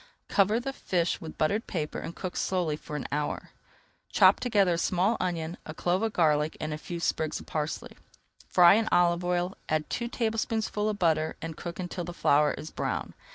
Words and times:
Cover 0.29 0.59
the 0.59 0.73
fish 0.73 1.21
with 1.21 1.37
buttered 1.37 1.67
paper 1.67 1.99
and 1.99 2.15
cook 2.15 2.35
slowly 2.35 2.75
for 2.75 2.97
[Page 2.97 3.07
283] 3.11 3.19
an 3.19 3.21
hour. 3.21 3.49
Chop 4.11 4.39
together 4.39 4.73
a 4.73 4.77
small 4.79 5.15
onion, 5.19 5.59
a 5.63 5.75
clove 5.75 6.01
of 6.01 6.11
garlic, 6.13 6.57
and 6.59 6.73
a 6.73 6.79
few 6.79 6.99
sprigs 6.99 7.39
of 7.39 7.45
parsley. 7.45 7.95
Fry 8.49 8.73
in 8.73 8.89
olive 8.91 9.23
oil, 9.23 9.55
add 9.69 9.87
two 9.91 10.07
tablespoonfuls 10.07 10.89
of 10.89 10.99
flour, 10.99 11.35
and 11.39 11.55
cook 11.55 11.77
until 11.79 12.03
the 12.03 12.15
flour 12.15 12.55
is 12.55 12.71
brown. 12.71 13.13